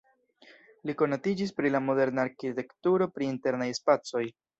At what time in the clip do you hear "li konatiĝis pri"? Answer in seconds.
0.89-1.71